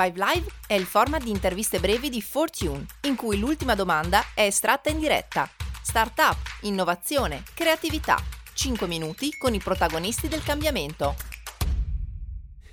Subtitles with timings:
[0.00, 4.42] Five Live è il format di interviste brevi di Fortune, in cui l'ultima domanda è
[4.42, 5.50] estratta in diretta.
[5.82, 8.16] Startup, innovazione, creatività.
[8.54, 11.16] 5 minuti con i protagonisti del cambiamento.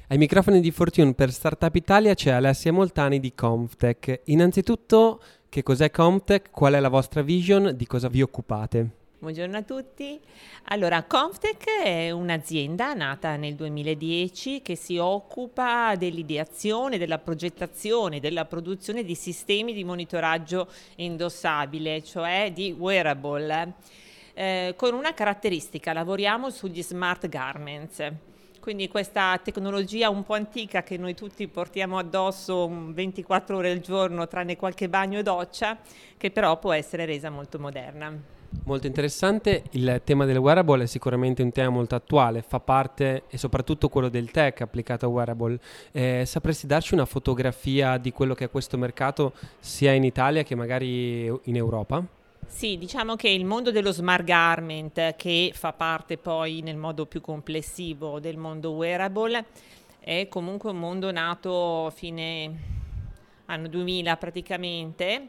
[0.09, 4.21] Ai microfoni di Fortune per Startup Italia c'è Alessia Moltani di Comftech.
[4.25, 5.19] Innanzitutto,
[5.49, 6.51] che cos'è Comftech?
[6.51, 7.71] Qual è la vostra vision?
[7.75, 9.04] Di cosa vi occupate?
[9.17, 10.19] Buongiorno a tutti.
[10.65, 19.05] Allora, Comftech è un'azienda nata nel 2010 che si occupa dell'ideazione, della progettazione, della produzione
[19.05, 23.73] di sistemi di monitoraggio indossabile, cioè di wearable.
[24.33, 28.11] Eh, con una caratteristica, lavoriamo sugli smart garments.
[28.59, 34.27] Quindi questa tecnologia un po' antica che noi tutti portiamo addosso 24 ore al giorno,
[34.27, 35.77] tranne qualche bagno e doccia,
[36.17, 38.34] che però può essere resa molto moderna.
[38.63, 43.37] Molto interessante, il tema del wearable è sicuramente un tema molto attuale, fa parte e
[43.37, 45.59] soprattutto quello del tech applicato a wearable.
[45.91, 50.55] Eh, sapresti darci una fotografia di quello che è questo mercato sia in Italia che
[50.55, 52.03] magari in Europa?
[52.47, 57.21] Sì, diciamo che il mondo dello smart garment, che fa parte poi nel modo più
[57.21, 59.45] complessivo del mondo wearable,
[59.99, 62.73] è comunque un mondo nato fine
[63.45, 65.27] anno 2000 praticamente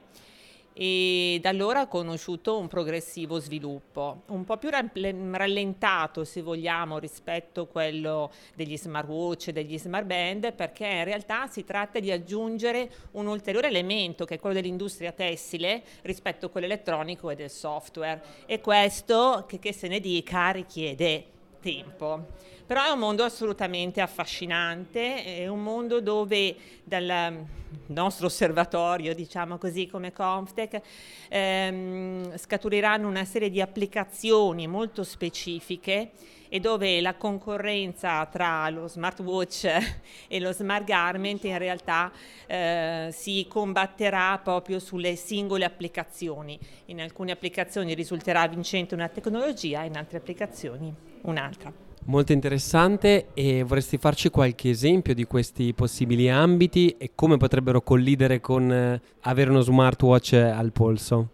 [0.79, 7.63] e da allora ha conosciuto un progressivo sviluppo, un po' più rallentato se vogliamo rispetto
[7.63, 12.91] a quello degli smartwatch e degli smart band perché in realtà si tratta di aggiungere
[13.13, 18.23] un ulteriore elemento che è quello dell'industria tessile rispetto a quello elettronico e del software.
[18.45, 22.27] E questo che, che se ne dica richiede tempo.
[22.67, 27.47] Però è un mondo assolutamente affascinante, è un mondo dove dal
[27.87, 30.81] nostro osservatorio, diciamo così come Comftech,
[31.29, 36.11] ehm, scaturiranno una serie di applicazioni molto specifiche
[36.49, 39.67] e dove la concorrenza tra lo smartwatch
[40.29, 42.11] e lo smart garment in realtà
[42.47, 46.59] eh, si combatterà proprio sulle singole applicazioni.
[46.87, 51.73] In alcune applicazioni risulterà vincente una tecnologia, in altre applicazioni un'altra.
[52.09, 58.41] Molto interessante e vorresti farci qualche esempio di questi possibili ambiti e come potrebbero collidere
[58.41, 61.31] con eh, avere uno smartwatch al polso?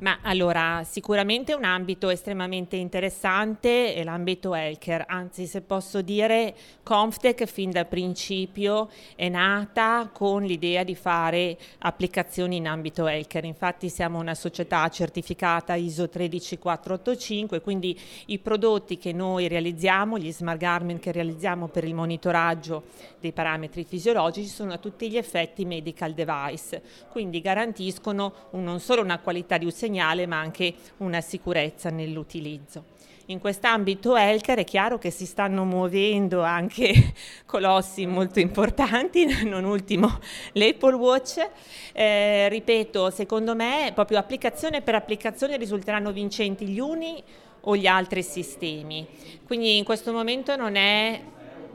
[0.00, 7.44] Ma allora, sicuramente un ambito estremamente interessante è l'ambito healthcare, anzi se posso dire Comftech
[7.44, 14.18] fin dal principio è nata con l'idea di fare applicazioni in ambito healthcare, infatti siamo
[14.18, 21.12] una società certificata ISO 13485, quindi i prodotti che noi realizziamo, gli smart garment che
[21.12, 22.84] realizziamo per il monitoraggio
[23.20, 29.02] dei parametri fisiologici sono a tutti gli effetti medical device, quindi garantiscono un, non solo
[29.02, 32.98] una qualità di uso segnale ma anche una sicurezza nell'utilizzo.
[33.26, 37.12] In quest'ambito healthcare è chiaro che si stanno muovendo anche
[37.46, 40.18] colossi molto importanti, non ultimo
[40.52, 41.48] l'Apple Watch.
[41.92, 47.22] Eh, ripeto, secondo me proprio applicazione per applicazione risulteranno vincenti gli uni
[47.62, 49.06] o gli altri sistemi.
[49.46, 51.20] Quindi in questo momento non è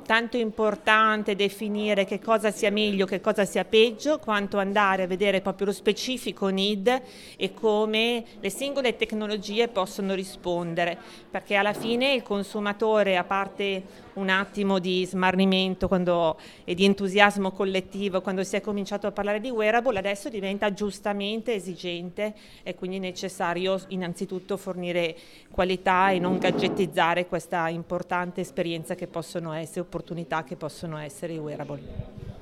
[0.06, 5.42] tanto importante definire che cosa sia meglio, che cosa sia peggio, quanto andare a vedere
[5.42, 7.02] proprio lo specifico need
[7.36, 10.98] e come le singole tecnologie possono rispondere,
[11.30, 13.84] perché alla fine il consumatore, a parte
[14.16, 19.40] un attimo di smarrimento quando, e di entusiasmo collettivo quando si è cominciato a parlare
[19.40, 22.34] di wearable, adesso diventa giustamente esigente
[22.64, 25.16] e quindi necessario innanzitutto fornire
[25.50, 31.38] qualità e non gadgettizzare questa importante esperienza che possono essere, opportunità che possono essere i
[31.38, 32.34] wearable.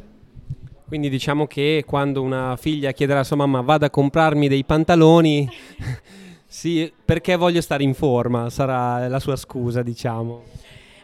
[0.85, 5.49] Quindi diciamo che quando una figlia chiede alla sua mamma vada a comprarmi dei pantaloni,
[6.45, 10.43] sì, perché voglio stare in forma, sarà la sua scusa, diciamo.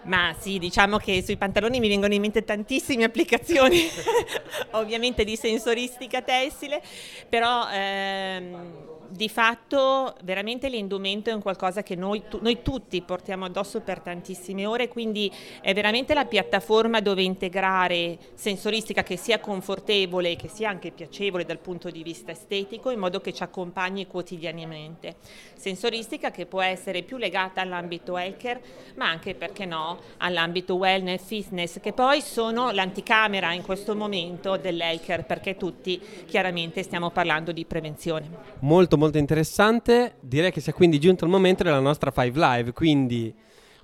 [0.03, 3.81] Ma sì, diciamo che sui pantaloni mi vengono in mente tantissime applicazioni,
[4.71, 6.81] ovviamente di sensoristica tessile,
[7.27, 13.45] però ehm, di fatto veramente l'indumento è un qualcosa che noi, tu, noi, tutti portiamo
[13.45, 15.31] addosso per tantissime ore, quindi
[15.61, 21.57] è veramente la piattaforma dove integrare sensoristica che sia confortevole, che sia anche piacevole dal
[21.57, 25.15] punto di vista estetico, in modo che ci accompagni quotidianamente.
[25.55, 28.61] Sensoristica che può essere più legata all'ambito healthcare,
[28.95, 35.23] ma anche, perché no, all'ambito wellness, fitness, che poi sono l'anticamera in questo momento dell'healthcare,
[35.23, 38.29] perché tutti chiaramente stiamo parlando di prevenzione.
[38.59, 40.17] Molto molto interessante.
[40.19, 43.33] Direi che sia quindi giunto il momento della nostra Five Live, quindi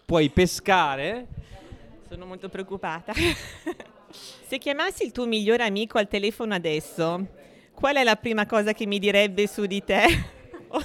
[0.06, 1.25] puoi pescare.
[2.07, 3.13] Sono molto preoccupata.
[4.47, 7.25] Se chiamassi il tuo migliore amico al telefono adesso,
[7.73, 10.03] qual è la prima cosa che mi direbbe su di te?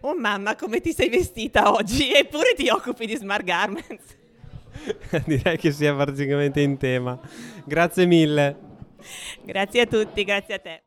[0.00, 2.12] oh mamma, come ti sei vestita oggi?
[2.12, 4.14] Eppure ti occupi di smart garments.
[5.24, 7.18] Direi che sia praticamente in tema.
[7.64, 8.56] Grazie mille.
[9.42, 10.80] Grazie a tutti, grazie a te.